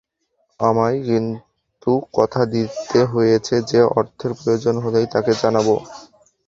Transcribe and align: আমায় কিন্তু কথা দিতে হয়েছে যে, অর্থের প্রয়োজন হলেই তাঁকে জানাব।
আমায় 0.59 0.97
কিন্তু 1.07 1.89
কথা 2.13 2.41
দিতে 2.53 2.99
হয়েছে 3.13 3.55
যে, 3.69 3.79
অর্থের 3.97 4.31
প্রয়োজন 4.39 4.75
হলেই 4.83 5.07
তাঁকে 5.13 5.33
জানাব। 5.41 5.67